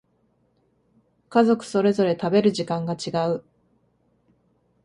[1.29, 3.43] 家族それぞれ食べる時間が違う